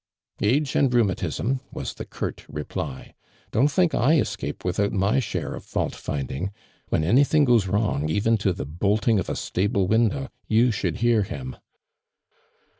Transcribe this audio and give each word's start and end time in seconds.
"Age 0.41 0.75
and 0.75 0.91
rheumatism," 0.91 1.59
was 1.71 1.93
the 1.93 2.05
curt 2.05 2.43
reply." 2.49 3.13
Don't 3.51 3.67
think 3.67 3.93
I 3.93 4.17
escape 4.17 4.65
without 4.65 4.91
my 4.91 5.19
share 5.19 5.53
of 5.53 5.63
fault 5.63 5.93
finding 5.93 6.47
I 6.47 6.51
When 6.89 7.03
anything 7.03 7.45
goes 7.45 7.67
wrong, 7.67 8.09
even 8.09 8.35
to 8.39 8.51
the 8.51 8.65
bolting 8.65 9.19
of 9.19 9.29
a 9.29 9.35
stable 9.35 9.85
win 9.87 10.09
dow, 10.09 10.29
you 10.47 10.71
should 10.71 10.95
hear 11.05 11.21
him." 11.21 11.55